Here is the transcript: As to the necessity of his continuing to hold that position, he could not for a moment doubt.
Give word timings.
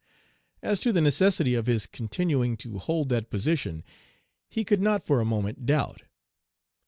As 0.63 0.79
to 0.79 0.91
the 0.91 0.99
necessity 0.99 1.53
of 1.53 1.67
his 1.67 1.85
continuing 1.85 2.57
to 2.57 2.79
hold 2.79 3.09
that 3.09 3.29
position, 3.29 3.83
he 4.49 4.63
could 4.65 4.81
not 4.81 5.05
for 5.05 5.21
a 5.21 5.25
moment 5.25 5.67
doubt. 5.67 6.01